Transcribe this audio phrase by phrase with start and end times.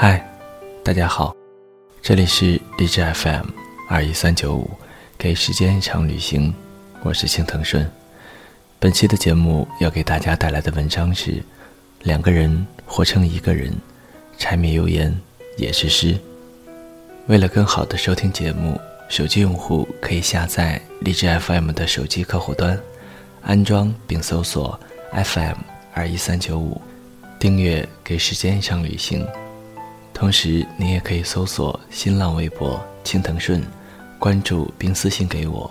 [0.00, 0.24] 嗨，
[0.84, 1.34] 大家好，
[2.00, 3.46] 这里是荔枝 FM
[3.88, 4.70] 二一三九五，
[5.18, 6.54] 给时间一场旅行，
[7.02, 7.84] 我是青藤顺。
[8.78, 11.42] 本期的节目要给大家带来的文章是：
[12.04, 13.74] 两个人活成一个人，
[14.38, 15.12] 柴米油盐
[15.56, 16.16] 也是诗。
[17.26, 22.78] 为了更好的收听节目，手机用户可以下载荔枝 FM 的手机客户端，
[23.42, 24.78] 安装并搜索
[25.10, 25.56] FM
[25.92, 26.80] 二一三九五，
[27.40, 29.26] 订阅《给时间一场旅行》。
[30.18, 33.62] 同时，你也可以搜索新浪微博“青藤顺”，
[34.18, 35.70] 关注并私信给我，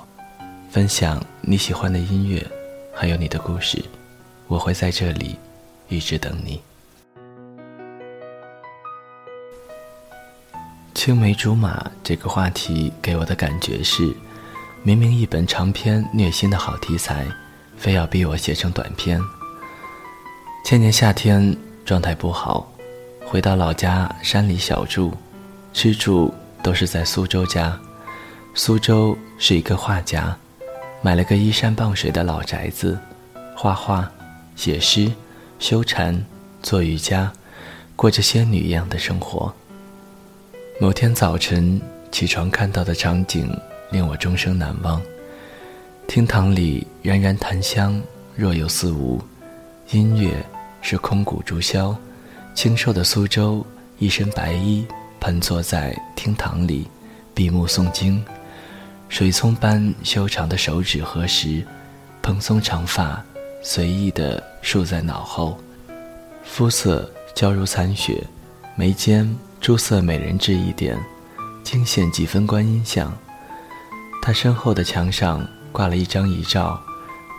[0.72, 2.42] 分享你喜欢的音乐，
[2.96, 3.84] 还有你的故事，
[4.48, 5.36] 我会在这里
[5.90, 6.62] 一直等你。
[10.94, 14.16] 青梅竹马这个话题给我的感觉是，
[14.82, 17.28] 明明一本长篇虐心的好题材，
[17.76, 19.20] 非要逼我写成短篇。
[20.64, 22.72] 前年夏天状态不好。
[23.30, 25.12] 回到老家山里小住，
[25.74, 26.34] 吃住
[26.64, 27.78] 都是在苏州家。
[28.54, 30.34] 苏州是一个画家，
[31.02, 32.98] 买了个依山傍水的老宅子，
[33.54, 34.10] 画画、
[34.56, 35.12] 写诗、
[35.60, 36.26] 修禅、
[36.64, 37.30] 做瑜伽，
[37.98, 39.54] 过着仙女一样的生活。
[40.80, 43.54] 某天早晨起床看到的场景
[43.92, 45.02] 令我终生难忘。
[46.08, 48.02] 厅堂里冉冉檀香，
[48.38, 49.22] 若有似无，
[49.92, 50.34] 音乐
[50.82, 51.94] 是空谷竹箫。
[52.58, 53.64] 清瘦的苏州，
[54.00, 54.84] 一身白衣，
[55.20, 56.88] 盘坐在厅堂里，
[57.36, 58.20] 闭目诵经。
[59.10, 61.64] 水葱般修长的手指合十，
[62.20, 63.24] 蓬松长发
[63.62, 65.56] 随意地束在脑后，
[66.44, 68.24] 肤色娇如残雪，
[68.76, 70.98] 眉间朱色美人痣一点，
[71.64, 73.16] 惊现几分观音像。
[74.20, 76.82] 他身后的墙上挂了一张遗照，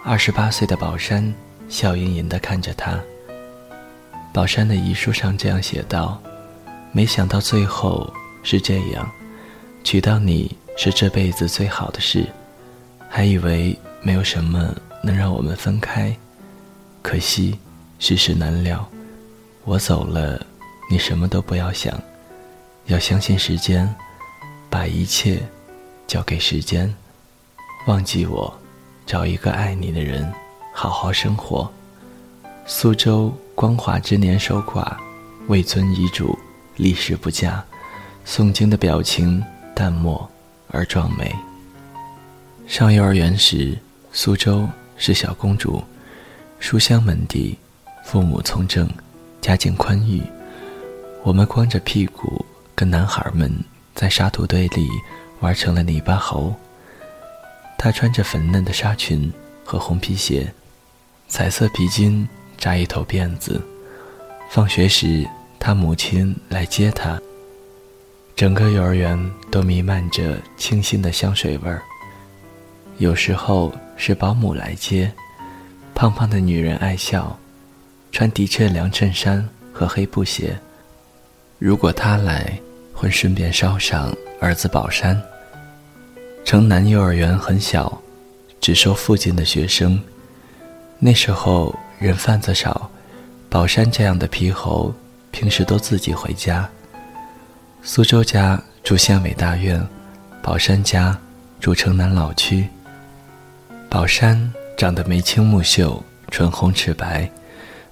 [0.05, 1.35] 二十八岁的宝山
[1.69, 2.97] 笑盈盈地看着他。
[4.39, 6.17] 宝山的遗书上这样写道
[6.95, 8.09] ：“没想到最后
[8.45, 9.11] 是这样，
[9.83, 12.25] 娶到你是这辈子最好的事，
[13.09, 14.73] 还以为没有什么
[15.03, 16.17] 能让我们分开，
[17.03, 17.59] 可惜
[17.99, 18.89] 世事难料。
[19.65, 20.41] 我走了，
[20.89, 22.01] 你什么都不要想，
[22.87, 23.93] 要相信时间，
[24.71, 25.43] 把一切
[26.07, 26.95] 交给时间，
[27.89, 28.57] 忘记我，
[29.05, 30.33] 找一个爱你的人，
[30.73, 31.69] 好好生活。”
[32.67, 33.37] 苏州。
[33.59, 34.97] 光华之年守寡，
[35.49, 36.39] 未遵遗嘱，
[36.77, 37.65] 立誓不嫁。
[38.25, 40.31] 诵经的表情淡漠
[40.71, 41.35] 而壮美。
[42.69, 43.77] 上幼儿园时，
[44.13, 45.83] 苏州是小公主，
[46.61, 47.59] 书香门第，
[48.05, 48.89] 父母从政，
[49.41, 50.23] 家境宽裕。
[51.25, 53.53] 我们光着屁股跟男孩们
[53.93, 54.87] 在沙土堆里
[55.41, 56.55] 玩成了泥巴猴。
[57.77, 59.33] 她穿着粉嫩的纱裙
[59.65, 60.55] 和红皮鞋，
[61.27, 62.25] 彩色皮筋。
[62.59, 63.63] 扎一头辫子，
[64.51, 65.25] 放学时
[65.61, 67.19] 他母亲来接他。
[68.35, 69.19] 整个幼儿园
[69.51, 71.81] 都弥漫着清新的香水味儿。
[72.99, 75.11] 有时候是保姆来接，
[75.95, 77.39] 胖胖的女人爱笑，
[78.11, 80.59] 穿的确凉衬衫和黑布鞋。
[81.59, 82.59] 如果她来，
[82.93, 85.21] 会顺便捎上儿子宝山。
[86.45, 88.01] 城南幼儿园很小，
[88.61, 90.01] 只收附近的学生。
[90.99, 91.73] 那时候。
[91.99, 92.89] 人贩子少，
[93.49, 94.95] 宝山这样的皮猴
[95.33, 96.69] 平时都自己回家。
[97.83, 99.85] 苏州家住县委大院，
[100.41, 101.19] 宝山家
[101.59, 102.69] 住城南老区。
[103.89, 106.01] 宝山长得眉清目秀，
[106.31, 107.29] 唇红齿白，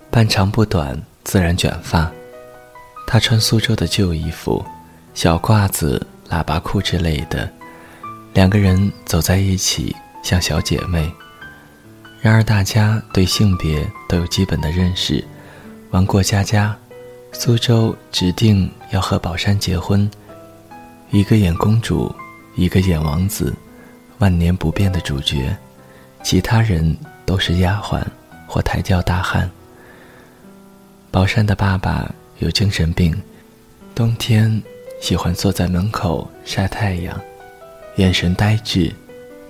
[0.09, 2.09] 半长不短，自然卷发。
[3.09, 4.65] 他穿苏州的旧衣服，
[5.15, 7.50] 小褂子、喇叭裤之类的，
[8.34, 11.12] 两个人走在一起像小姐妹。
[12.26, 15.25] 然而，大家对性别都有基本的认识。
[15.92, 16.76] 玩过家家，
[17.31, 20.10] 苏州指定要和宝山结婚，
[21.12, 22.12] 一个演公主，
[22.56, 23.55] 一个演王子，
[24.19, 25.56] 万年不变的主角，
[26.25, 28.02] 其他人都是丫鬟
[28.49, 29.49] 或抬轿大汉。
[31.12, 33.17] 宝山的爸爸有精神病，
[33.94, 34.61] 冬天
[35.00, 37.20] 喜欢坐在门口晒太阳，
[37.99, 38.93] 眼神呆滞，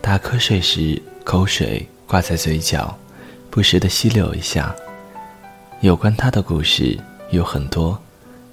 [0.03, 1.89] 打瞌睡时口水。
[2.07, 2.97] 挂在嘴角，
[3.51, 4.75] 不时的吸溜一下。
[5.81, 6.99] 有关他的故事
[7.31, 8.01] 有很多，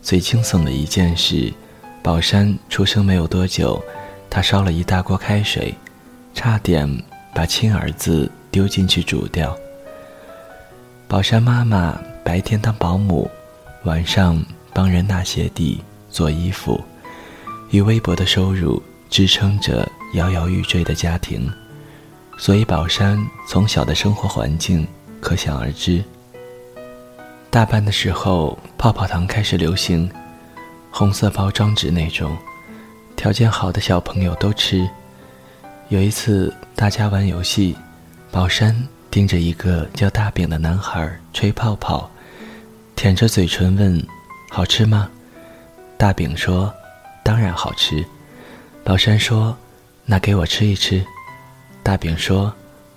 [0.02, 1.54] 最惊悚的一件事：
[2.02, 3.82] 宝山出生没有多久，
[4.30, 5.74] 他烧了一大锅开水，
[6.34, 6.90] 差点
[7.34, 9.56] 把亲儿子丢进去煮掉。
[11.08, 13.30] 宝山妈妈白天当保姆，
[13.84, 16.84] 晚上帮人纳鞋底、做衣服，
[17.70, 21.50] 以微薄的收入支撑着摇摇欲坠的家庭。
[22.38, 24.86] 所以，宝山从小的生活环境
[25.22, 26.04] 可想而知。
[27.50, 30.12] 大班的时候，泡泡糖开始流行，
[30.92, 32.36] 红色包装纸那种，
[33.16, 34.90] 条件好的小朋友都吃。
[35.90, 37.78] 有一次大家玩游戏，
[38.32, 38.76] 宝山
[39.12, 42.10] 盯着一个叫大饼的男孩吹泡泡，
[42.96, 44.06] 舔着嘴唇问
[44.50, 45.10] ：“好吃吗？”
[45.98, 46.74] 大饼说
[47.24, 48.04] ：“当然好吃。”
[48.84, 49.56] 宝山说
[50.04, 51.06] ：“那给我吃一吃。”
[51.84, 52.52] 大饼说：“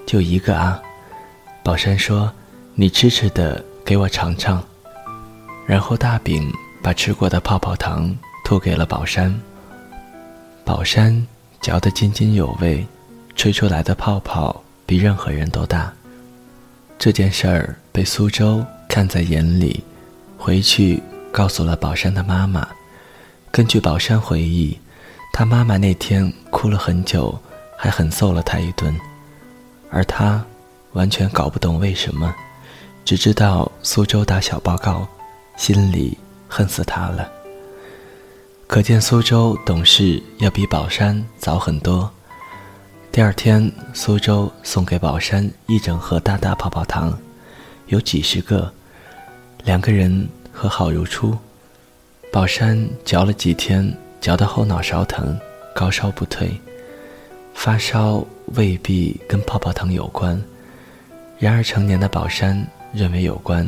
[0.06, 0.80] 就一个啊。”
[1.62, 2.32] 宝山说
[2.74, 4.64] ：“你吃吃的，给我尝尝。”
[5.66, 6.50] 然后大饼。
[6.82, 9.34] 把吃过的泡泡糖吐给了宝山。
[10.64, 11.26] 宝山
[11.60, 12.86] 嚼得津津有味，
[13.34, 15.92] 吹出来的泡泡比任何人都大。
[16.96, 19.82] 这件事儿被苏州看在眼里，
[20.38, 21.02] 回去
[21.32, 22.68] 告诉了宝山的妈妈。
[23.50, 24.78] 根据宝山回忆，
[25.32, 27.36] 他妈妈那天哭了很久，
[27.76, 28.94] 还狠揍了他一顿，
[29.90, 30.44] 而他
[30.92, 32.34] 完全搞不懂为什么，
[33.04, 35.06] 只知道苏州打小报告，
[35.56, 36.16] 心里。
[36.48, 37.28] 恨死他了。
[38.68, 42.08] 可见苏州懂事要比宝山早很多。
[43.10, 47.18] 第二天，苏州送给宝山一整盒大大泡泡糖，
[47.88, 48.72] 有几十个，
[49.64, 51.36] 两个人和好如初。
[52.32, 55.36] 宝山嚼了几天，嚼得后脑勺疼，
[55.74, 56.56] 高烧不退。
[57.56, 58.24] 发烧
[58.54, 60.40] 未必跟泡泡糖有关，
[61.38, 63.66] 然而成年的宝山认为有关。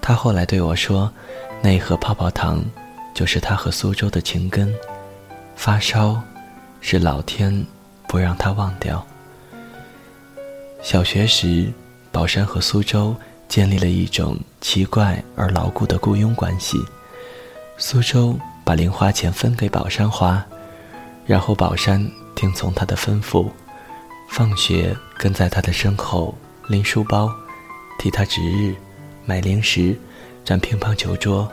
[0.00, 1.12] 他后来对我说。
[1.60, 2.64] 那一盒泡泡糖，
[3.12, 4.72] 就是他和苏州的情根。
[5.56, 6.22] 发烧，
[6.80, 7.64] 是老天
[8.06, 9.04] 不让他忘掉。
[10.80, 11.66] 小学时，
[12.12, 13.14] 宝山和苏州
[13.48, 16.78] 建立了一种奇怪而牢固的雇佣关系。
[17.76, 20.44] 苏州把零花钱分给宝山花，
[21.26, 22.08] 然后宝山
[22.38, 23.50] 听从他的吩咐，
[24.28, 26.32] 放学跟在他的身后
[26.68, 27.28] 拎书包，
[27.98, 28.72] 替他值日，
[29.26, 29.98] 买零食。
[30.44, 31.46] 占乒乓球桌，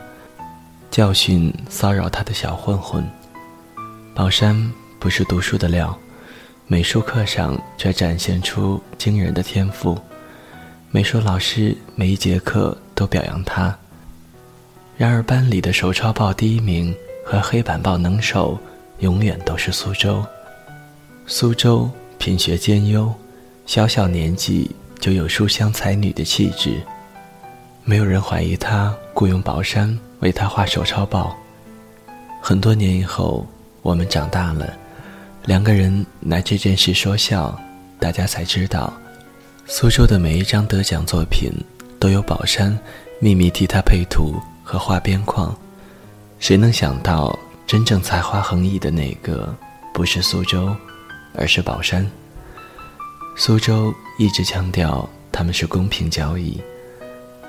[0.89, 3.03] 教训骚扰他的小混混。
[4.13, 5.97] 宝山不是读书的料，
[6.67, 9.99] 美术课上却展现出惊人的天赋。
[10.91, 13.75] 美术老师每一节课都表扬他。
[14.95, 16.95] 然而班里的手抄报第一名
[17.25, 18.57] 和黑板报能手，
[18.99, 20.23] 永远都是苏州。
[21.27, 21.89] 苏州
[22.19, 23.11] 品学兼优，
[23.65, 24.69] 小小年纪
[24.99, 26.79] 就有书香才女的气质。
[27.83, 31.35] 没有人怀疑他雇佣宝山为他画手抄报。
[32.43, 33.43] 很多年以后，
[33.81, 34.71] 我们长大了，
[35.45, 37.59] 两个人拿这件事说笑，
[37.99, 38.93] 大家才知道，
[39.65, 41.51] 苏州的每一张得奖作品
[41.99, 42.77] 都有宝山
[43.19, 45.55] 秘密替他配图和画边框。
[46.37, 49.55] 谁能想到，真正才华横溢的那个
[49.91, 50.75] 不是苏州，
[51.37, 52.09] 而是宝山？
[53.35, 56.61] 苏州一直强调他们是公平交易。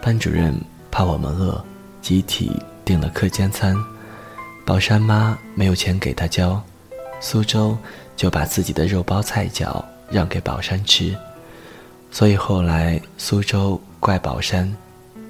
[0.03, 0.55] 班主任
[0.91, 1.65] 怕我们饿，
[2.03, 2.51] 集体
[2.85, 3.77] 订了课间餐。
[4.65, 6.61] 宝山妈没有钱给他交，
[7.21, 7.77] 苏州
[8.17, 11.17] 就把自己的肉包菜饺让给宝山吃。
[12.11, 14.75] 所以后来苏州怪宝山，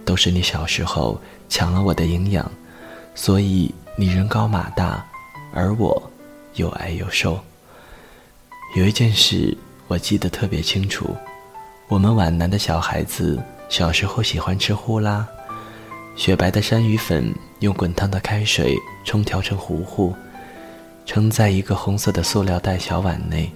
[0.05, 2.51] 都是你小时候抢了我的营养，
[3.15, 5.05] 所以你人高马大，
[5.53, 6.11] 而我
[6.55, 7.39] 又矮又瘦。
[8.75, 9.57] 有一件事
[9.87, 11.17] 我记得特别清楚，
[11.89, 13.43] 我们皖南的小孩子。
[13.69, 15.27] 小时候喜欢吃呼啦，
[16.15, 20.15] 雪白的山芋粉用滚烫的开水冲调成糊糊，
[21.05, 23.51] 盛在一个红色的塑料袋小碗内，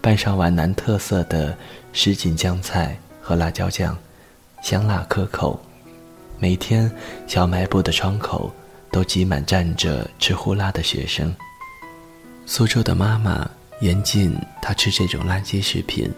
[0.00, 1.54] 拌上皖南特色的
[1.92, 3.94] 什锦酱菜和辣椒酱，
[4.62, 5.60] 香辣可口。
[6.38, 6.90] 每天
[7.26, 8.50] 小卖部的窗口
[8.90, 11.34] 都挤满站着吃呼啦的学生。
[12.46, 13.46] 苏州的妈妈
[13.80, 16.10] 严禁他吃这种垃圾食品，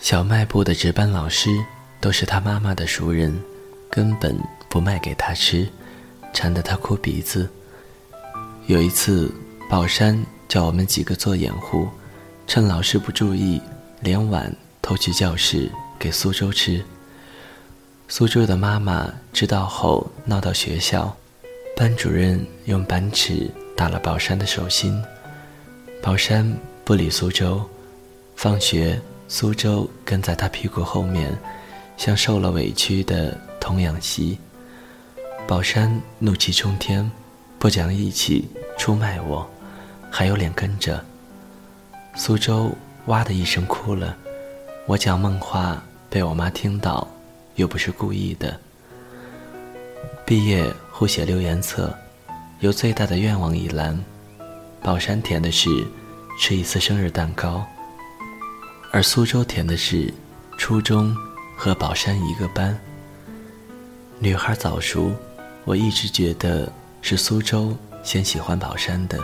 [0.00, 1.50] 小卖部的值班老师。
[2.00, 3.34] 都是他妈妈的熟人，
[3.88, 4.38] 根本
[4.68, 5.66] 不卖给他吃，
[6.34, 7.48] 馋得他哭鼻子。
[8.66, 9.32] 有一次，
[9.70, 11.88] 宝山叫我们几个做掩护，
[12.46, 13.58] 趁老师不注意，
[14.02, 16.84] 连碗偷去教室给苏州吃。
[18.06, 21.16] 苏州的妈妈知道后闹到学校，
[21.74, 25.02] 班主任用板尺打了宝山的手心。
[26.04, 27.64] 宝山不理苏州，
[28.36, 31.34] 放学苏州跟在他屁股后面。
[31.96, 34.38] 像受了委屈的童养媳，
[35.48, 37.10] 宝山怒气冲天，
[37.58, 38.46] 不讲义气，
[38.76, 39.48] 出卖我，
[40.10, 41.02] 还有脸跟着。
[42.14, 42.70] 苏州
[43.06, 44.14] 哇的一声哭了，
[44.84, 47.08] 我讲梦话被我妈听到，
[47.54, 48.60] 又不是故意的。
[50.26, 51.96] 毕业互写留言册，
[52.60, 53.98] 有最大的愿望一栏，
[54.84, 55.70] 宝山填的是
[56.38, 57.64] 吃一次生日蛋糕，
[58.92, 60.12] 而苏州填的是
[60.58, 61.16] 初中。
[61.56, 62.76] 和宝山一个班。
[64.18, 65.12] 女孩早熟，
[65.64, 69.16] 我一直觉得是苏州先喜欢宝山的。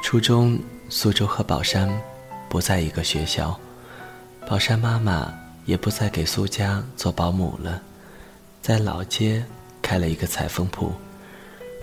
[0.00, 0.56] 初中，
[0.88, 1.90] 苏州和宝山
[2.48, 3.58] 不在一个学校，
[4.46, 7.82] 宝山妈妈也不再给苏家做保姆了，
[8.62, 9.44] 在老街
[9.82, 10.92] 开了一个裁缝铺。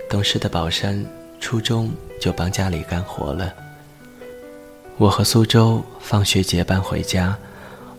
[0.09, 1.05] 懂事的宝山
[1.43, 3.53] 初中就帮家里干活了。
[4.95, 7.37] 我和苏州放学结伴回家，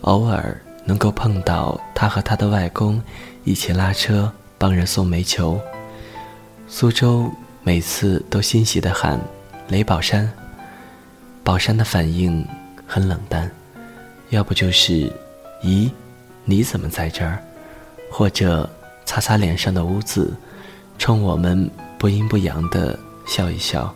[0.00, 2.98] 偶尔能够碰到他和他的外公
[3.44, 5.60] 一起拉车帮人送煤球。
[6.66, 7.30] 苏州
[7.62, 9.20] 每次都欣喜地喊
[9.68, 10.32] ：“雷宝山。”
[11.44, 12.42] 宝山的反应
[12.86, 13.50] 很冷淡，
[14.30, 15.12] 要不就是
[15.62, 15.90] “咦，
[16.46, 17.38] 你怎么在这儿？”
[18.10, 18.66] 或者
[19.04, 20.32] 擦擦脸上的污渍，
[20.98, 23.94] 冲我们不阴不阳的笑一笑。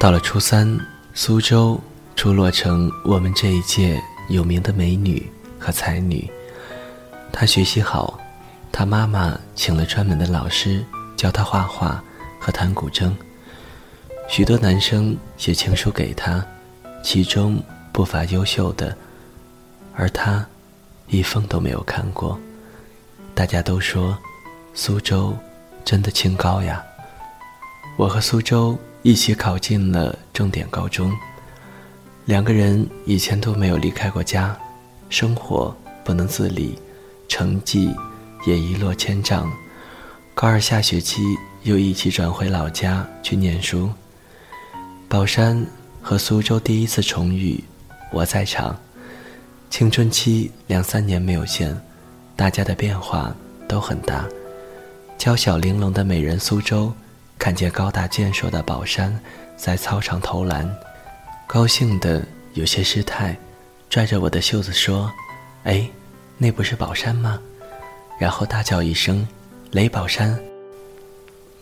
[0.00, 0.78] 到了初三。
[1.14, 1.78] 苏州
[2.16, 6.26] 出落成我们这一届有名的美女和才女。
[7.30, 8.18] 她学习好，
[8.72, 10.82] 她妈妈请了专门的老师
[11.18, 12.02] 教她画画
[12.40, 13.12] 和弹古筝。
[14.26, 16.42] 许多男生写情书给她，
[17.04, 18.96] 其中不乏优秀的，
[19.94, 20.42] 而她
[21.08, 22.40] 一封都没有看过。
[23.34, 24.16] 大家都说
[24.72, 25.36] 苏州
[25.84, 26.82] 真的清高呀。
[27.96, 28.78] 我和苏州。
[29.04, 31.12] 一起考进了重点高中，
[32.24, 34.56] 两个人以前都没有离开过家，
[35.08, 36.78] 生活不能自理，
[37.26, 37.92] 成绩
[38.46, 39.52] 也一落千丈。
[40.36, 41.20] 高二下学期
[41.64, 43.90] 又一起转回老家去念书。
[45.08, 45.66] 宝山
[46.00, 47.64] 和苏州第一次重遇，
[48.12, 48.78] 我在场。
[49.68, 51.76] 青春期两三年没有见，
[52.36, 53.34] 大家的变化
[53.66, 54.24] 都很大。
[55.18, 56.92] 娇小玲珑的美人苏州。
[57.42, 59.12] 看见高大健硕的宝山
[59.56, 60.72] 在操场投篮，
[61.44, 63.36] 高兴的有些失态，
[63.90, 65.12] 拽着我的袖子说
[65.66, 65.90] ：“哎，
[66.38, 67.40] 那不是宝山吗？”
[68.16, 69.26] 然后大叫一声
[69.72, 70.38] ：“雷宝山！”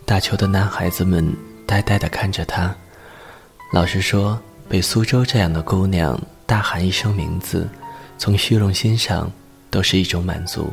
[0.04, 1.34] 打球的男孩子们
[1.66, 2.76] 呆呆地看着他。
[3.72, 7.66] 老实说，被苏州这样的姑娘大喊一声名字，
[8.18, 9.32] 从虚荣心上
[9.70, 10.70] 都是一种满足。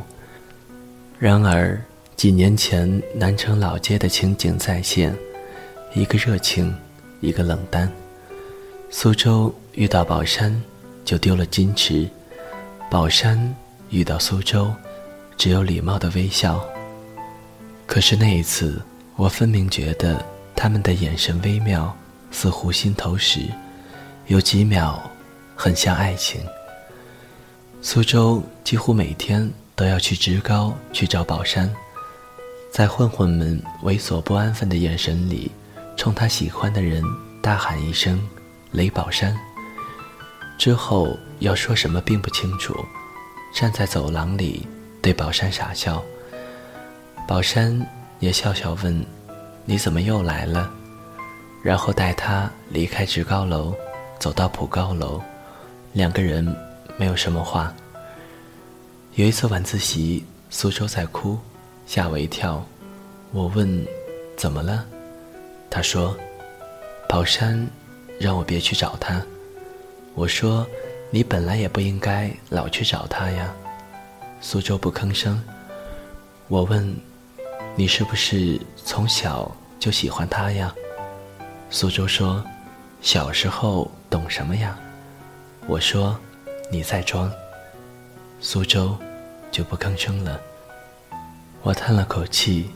[1.18, 1.80] 然而。
[2.18, 5.16] 几年前，南城老街的情景再现，
[5.94, 6.76] 一个热情，
[7.20, 7.88] 一个冷淡。
[8.90, 10.60] 苏州遇到宝山，
[11.04, 12.10] 就丢了矜持；
[12.90, 13.54] 宝山
[13.90, 14.74] 遇到苏州，
[15.36, 16.60] 只有礼貌的微笑。
[17.86, 18.82] 可是那一次，
[19.14, 20.20] 我分明觉得
[20.56, 21.96] 他们的眼神微妙，
[22.32, 23.42] 似乎心头时，
[24.26, 25.00] 有几秒，
[25.54, 26.40] 很像爱情。
[27.80, 31.72] 苏州几乎每天都要去职高去找宝山。
[32.70, 35.50] 在混混们猥琐不安分的眼神里，
[35.96, 37.02] 冲他喜欢的人
[37.42, 38.20] 大喊一声
[38.70, 39.36] “雷宝山”。
[40.58, 42.74] 之后要说什么并不清楚，
[43.54, 44.66] 站在走廊里
[45.00, 46.02] 对宝山傻笑。
[47.26, 47.84] 宝山
[48.20, 49.04] 也笑笑问
[49.64, 50.70] ：“你怎么又来了？”
[51.62, 53.74] 然后带他离开职高楼，
[54.18, 55.20] 走到普高楼，
[55.92, 56.56] 两个人
[56.96, 57.74] 没有什么话。
[59.14, 61.38] 有一次晚自习，苏州在哭。
[61.88, 62.62] 吓我一跳，
[63.32, 63.86] 我问
[64.36, 64.84] ：“怎么了？”
[65.70, 66.14] 他说
[67.08, 67.66] ：“宝山
[68.20, 69.22] 让我别去找他。”
[70.14, 70.66] 我说
[71.10, 73.54] ：“你本来也不应该老去找他呀。”
[74.38, 75.42] 苏州不吭声。
[76.48, 76.94] 我问
[77.74, 80.74] ：“你是不是从小就喜欢他呀？”
[81.70, 82.44] 苏州说
[83.00, 84.78] ：“小时候懂什么呀？”
[85.66, 86.14] 我说
[86.70, 87.32] ：“你在装。”
[88.40, 88.94] 苏州
[89.50, 90.38] 就不吭声了。
[91.62, 92.70] 我叹了口气，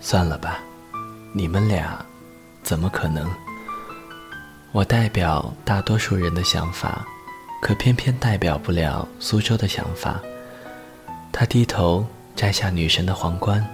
[0.00, 0.58] 算了吧，
[1.32, 2.04] 你们俩
[2.62, 3.30] 怎么可能？
[4.72, 7.06] 我代表大多数人的想法，
[7.60, 10.20] 可偏偏代表不了苏州的想法。
[11.30, 12.04] 他低头
[12.34, 13.64] 摘下女神的皇冠，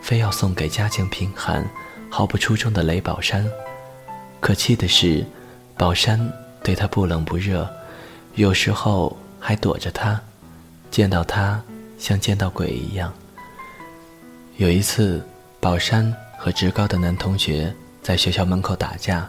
[0.00, 1.64] 非要送给家境贫寒、
[2.10, 3.46] 毫不出众的雷宝山。
[4.40, 5.24] 可气的是，
[5.76, 7.68] 宝山对他不冷不热，
[8.34, 10.20] 有时候还躲着他，
[10.90, 11.62] 见到他
[11.98, 13.12] 像见到鬼一样。
[14.56, 15.20] 有一次，
[15.58, 19.28] 宝山和职高的男同学在学校门口打架，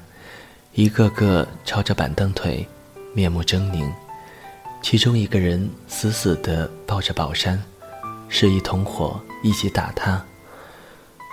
[0.74, 2.63] 一个个抄着板凳腿，
[3.12, 3.91] 面目狰狞。
[4.84, 7.60] 其中一个人死死地抱着宝山，
[8.29, 10.24] 示意同伙一起打他。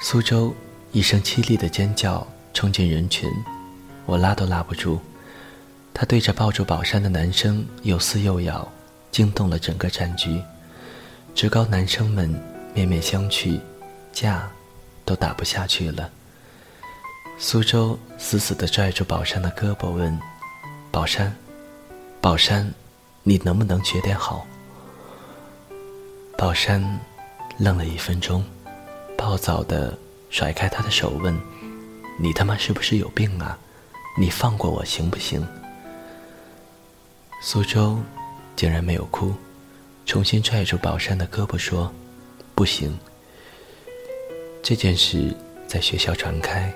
[0.00, 0.54] 苏州
[0.92, 3.28] 一声凄厉的尖叫冲进人群，
[4.06, 4.98] 我拉都拉不住。
[5.92, 8.66] 他对着抱住宝山的男生又撕又咬，
[9.10, 10.40] 惊动了整个战局。
[11.34, 12.34] 职高男生们
[12.72, 13.60] 面面相觑。
[14.12, 14.48] 架，
[15.04, 16.10] 都打不下去了。
[17.38, 20.16] 苏州死死地拽住宝山的胳膊，问
[20.92, 21.34] ：“宝山，
[22.20, 22.72] 宝山，
[23.22, 24.46] 你能不能学点好？”
[26.38, 27.00] 宝山
[27.58, 28.44] 愣了一分钟，
[29.16, 29.96] 暴躁地
[30.30, 31.36] 甩开他的手问
[32.20, 33.58] ：“你他妈是不是有病啊？
[34.16, 35.46] 你放过我行不行？”
[37.40, 37.98] 苏州
[38.54, 39.32] 竟然没有哭，
[40.06, 41.92] 重新拽住宝山的胳膊说
[42.54, 42.96] ：“不行。”
[44.62, 45.34] 这件事
[45.66, 46.72] 在学校传开，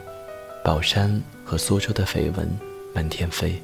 [0.65, 2.51] 宝山和苏州的绯闻
[2.93, 3.63] 满天飞。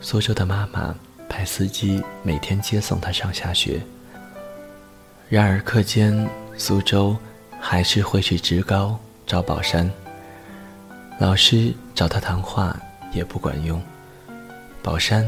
[0.00, 0.92] 苏州的妈妈
[1.28, 3.80] 派司机每天接送他上下学。
[5.28, 7.16] 然而课间，苏州
[7.60, 9.88] 还是会去职高找宝山。
[11.20, 12.76] 老师找他谈话
[13.12, 13.80] 也不管用，
[14.82, 15.24] 宝山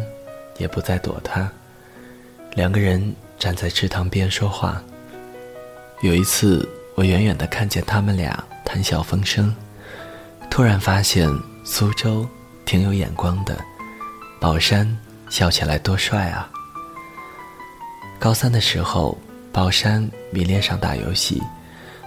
[0.57, 1.49] 也不再躲他。
[2.57, 4.83] 两个人站在池塘边说话。
[6.01, 6.69] 有一次。
[6.99, 9.55] 我远远的看见他们俩谈笑风生，
[10.51, 11.31] 突然发现
[11.63, 12.27] 苏州
[12.65, 13.57] 挺有眼光的，
[14.41, 14.99] 宝山
[15.31, 16.51] 笑起来多帅啊！
[18.19, 19.17] 高三的时候，
[19.53, 21.41] 宝山迷恋上打游戏，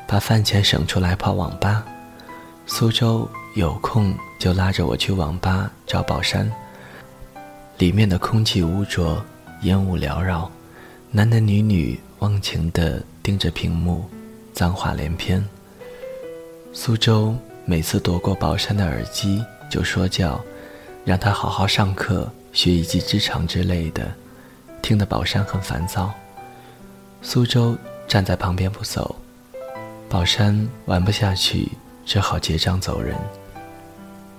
[0.05, 1.85] 把饭钱省出来泡网吧。
[2.65, 6.51] 苏州有空就拉着我去网吧找宝山，
[7.77, 9.23] 里面的空气污浊，
[9.61, 10.51] 烟雾缭绕，
[11.11, 14.03] 男男女女忘情的盯着屏幕。
[14.61, 15.43] 脏话连篇。
[16.71, 20.39] 苏州每次夺过宝山的耳机就说教，
[21.03, 24.11] 让他好好上课，学一技之长之类的，
[24.79, 26.13] 听得宝山很烦躁。
[27.23, 27.75] 苏州
[28.07, 29.15] 站在旁边不走，
[30.07, 31.67] 宝山玩不下去，
[32.05, 33.17] 只好结账走人。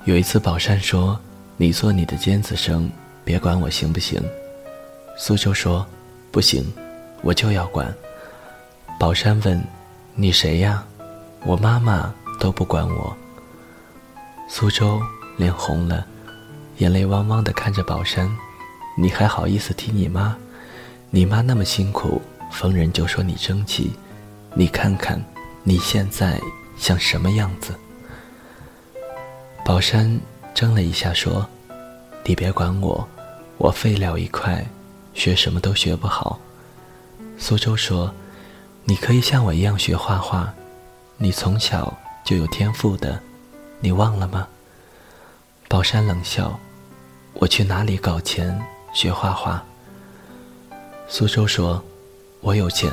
[0.05, 1.19] 有一次，宝山说
[1.59, 2.89] ：“你做你的尖子生，
[3.25, 4.23] 别管我行不行？”
[5.19, 5.85] 苏州说
[6.31, 6.73] ：“不行，
[7.23, 7.93] 我就要管。”
[9.01, 9.61] 宝山问。
[10.15, 10.85] 你谁呀？
[11.45, 13.17] 我妈妈都不管我。
[14.47, 15.01] 苏州
[15.39, 16.07] 脸红了，
[16.77, 18.31] 眼泪汪汪的看着宝山，
[18.95, 20.37] 你还好意思提你妈？
[21.09, 22.21] 你妈那么辛苦，
[22.51, 23.93] 逢人就说你争气，
[24.55, 25.23] 你看看
[25.63, 26.39] 你现在
[26.77, 27.75] 像什么样子？
[29.65, 30.21] 宝山
[30.55, 31.47] 怔了一下说
[32.25, 33.09] ：“你别管我，
[33.57, 34.63] 我废料一块，
[35.15, 36.39] 学什么都学不好。”
[37.39, 38.13] 苏州说。
[38.85, 40.53] 你可以像我一样学画画，
[41.17, 43.21] 你从小就有天赋的，
[43.81, 44.49] 你忘了吗？
[45.69, 46.59] 宝山冷笑
[47.35, 48.61] ：“我去哪里搞钱
[48.93, 49.65] 学画画？”
[51.09, 51.83] 苏州说
[52.43, 52.93] ：“我有钱，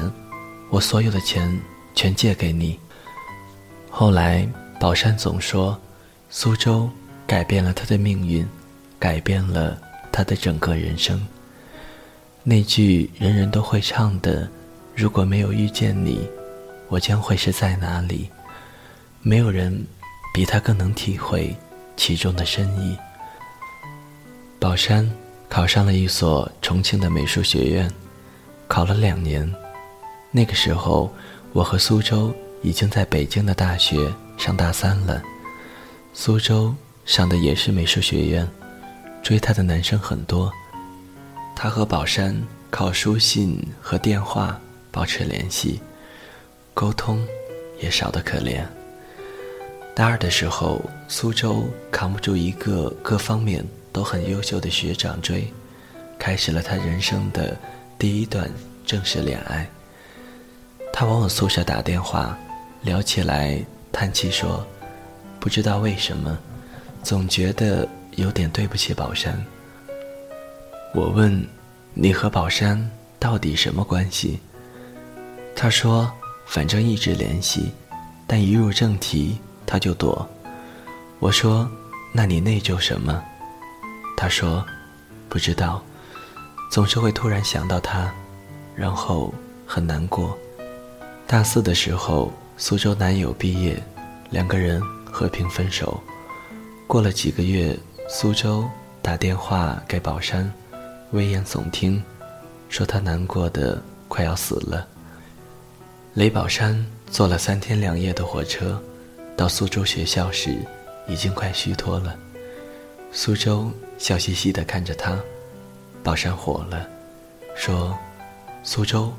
[0.70, 1.60] 我所有的钱
[1.96, 2.80] 全借给你。”
[3.90, 4.48] 后来
[4.80, 5.78] 宝山总说，
[6.30, 6.88] 苏州
[7.26, 8.48] 改变了他的命运，
[9.00, 9.76] 改变了
[10.12, 11.28] 他的整个人生。
[12.44, 14.48] 那句人人都会唱的。
[15.00, 16.30] 如果没有遇见你，
[16.90, 18.30] 我将会是在哪里？
[19.22, 19.88] 没有人
[20.34, 21.56] 比他更能体会
[21.96, 22.98] 其中的深意。
[24.60, 25.10] 宝山
[25.48, 27.90] 考上了一所重庆的美术学院，
[28.68, 29.50] 考了两年。
[30.32, 31.10] 那个时候，
[31.54, 35.24] 我和苏州已经在北京的大学上大三了。
[36.14, 38.46] 苏州上的也是美术学院，
[39.24, 40.52] 追她的男生很多。
[41.56, 42.36] 他和宝山
[42.70, 44.60] 靠书信和电话。
[44.92, 45.80] 保持联系，
[46.74, 47.26] 沟通
[47.80, 48.64] 也少得可怜。
[49.96, 55.46] 大二的时候，苏州扛不住一个各方面都很优秀的学长追，
[56.18, 57.58] 开始了他人生的
[57.98, 58.50] 第一段
[58.86, 59.70] 正式恋爱。
[60.94, 62.38] 他往我宿舍打电话，
[62.82, 64.66] 聊起来叹气说
[65.40, 66.38] ：“不知道为什么，
[67.04, 69.40] 总觉得有点对不起宝山。”
[70.96, 71.46] 我问
[71.94, 74.40] ：“你和宝山到底什么关系？”
[75.62, 76.10] 他说
[76.48, 77.74] ：“反正一直联系，
[78.26, 80.26] 但一入正题他就躲。”
[81.20, 81.70] 我说
[82.16, 83.22] ：“那你内疚什么？”
[84.16, 84.66] 他说
[85.28, 85.84] ：“不知道，
[86.72, 88.10] 总是会突然想到他，
[88.74, 89.34] 然后
[89.68, 90.38] 很难过。”
[91.28, 93.84] 大四的时候，苏州男友毕业，
[94.30, 96.02] 两个人和平分手。
[96.88, 98.64] 过了几个月，苏州
[99.02, 100.50] 打电话给宝山，
[101.12, 102.02] 危言耸听，
[102.70, 104.88] 说他难过的快要死了。
[106.20, 108.78] 雷宝山坐了三天两夜的火车，
[109.38, 110.54] 到苏州学校时，
[111.08, 112.14] 已经快虚脱了。
[113.10, 115.18] 苏州笑嘻嘻地看着他，
[116.04, 116.86] 宝山火了，
[117.56, 117.98] 说
[118.64, 119.14] ：“苏州，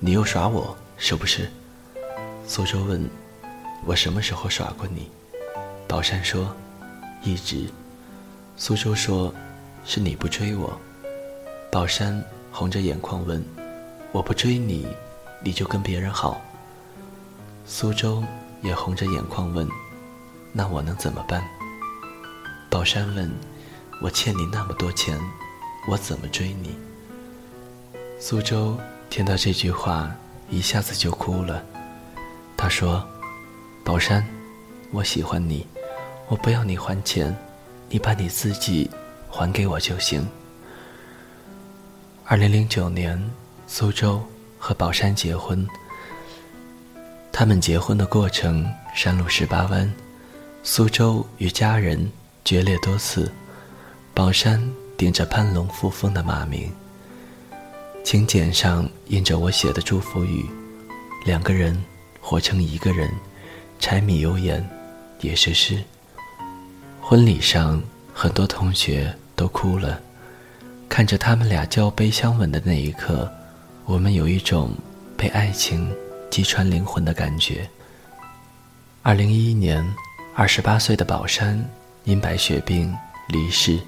[0.00, 1.48] 你又耍我是不是？”
[2.48, 3.00] 苏州问
[3.86, 5.08] ：“我什么时候耍过你？”
[5.86, 6.52] 宝山说
[7.22, 7.64] ：“一直。”
[8.58, 9.32] 苏州说
[9.86, 10.76] ：“是你不追我。”
[11.70, 13.40] 宝山红着眼眶问
[14.10, 14.84] ：“我不追你？”
[15.42, 16.40] 你就跟别人好。
[17.66, 18.22] 苏州
[18.62, 19.68] 也红着眼眶问
[20.52, 21.42] ：“那我能怎么办？”
[22.68, 23.30] 宝山问
[24.02, 25.18] ：“我欠你那么多钱，
[25.88, 26.76] 我怎么追你？”
[28.20, 30.10] 苏州听到这句话，
[30.50, 31.64] 一下子就哭了。
[32.56, 33.06] 他说
[33.82, 34.26] ：“宝山，
[34.92, 35.66] 我喜欢你，
[36.28, 37.34] 我不要你还钱，
[37.88, 38.90] 你把你自己
[39.30, 40.28] 还给我就行。
[42.24, 43.18] 二零零九年，
[43.66, 44.22] 苏州
[44.60, 45.66] 和宝山结婚。
[47.32, 49.90] 他们结婚的过程山路十八弯，
[50.62, 52.12] 苏州与家人
[52.44, 53.32] 决裂多次，
[54.12, 54.62] 宝山
[54.96, 56.70] 顶着攀龙附凤的骂名。
[58.04, 60.44] 请柬上印着我写的祝福语：
[61.24, 61.76] 两个人
[62.20, 63.10] 活成一个人，
[63.78, 64.68] 柴米油盐
[65.20, 65.82] 也是诗。
[67.00, 70.00] 婚礼上，很多同学都哭了，
[70.88, 73.30] 看着他们俩交杯相吻的那一刻，
[73.90, 74.70] 我们有一种
[75.16, 75.92] 被爱情
[76.30, 77.68] 击穿灵魂的感觉。
[79.02, 79.84] 二零一一年，
[80.32, 81.68] 二十八岁的宝山
[82.04, 83.80] 因白血病离世。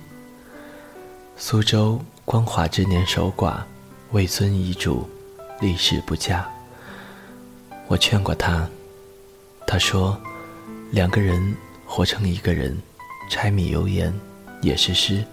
[1.37, 3.63] 苏州光华之年守寡。
[4.11, 5.09] 未遵遗嘱，
[5.59, 6.47] 立誓不嫁。
[7.87, 8.69] 我劝过他，
[9.67, 10.21] 他说
[10.93, 12.77] ：“两个人活成一个人，
[13.31, 14.13] 柴米油盐
[14.61, 15.25] 也是诗。”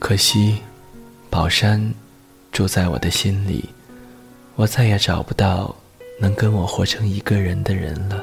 [0.00, 0.62] 可惜，
[1.28, 1.92] 宝山
[2.60, 3.70] 住在我的心里，
[4.54, 5.74] 我再也找不到
[6.20, 8.22] 能跟我活成一个人的人了。